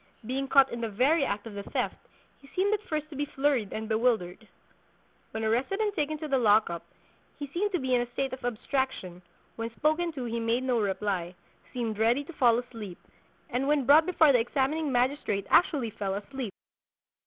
[0.25, 2.07] Being caught in the very act of the theft,
[2.39, 4.47] he seemed at first to be flurried and bewildered.
[5.29, 6.83] When arrested and taken to the lock up,
[7.37, 9.21] he seemed to be in a state of abstraction;
[9.57, 11.35] when spoken to he made no reply,
[11.71, 12.97] seemed ready to fall asleep,
[13.51, 16.51] and when brought before the examining magistrate actually fell asleep.